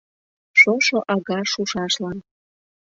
Шошо 0.59 0.97
ага 1.13 1.39
шушашлан 1.51 2.17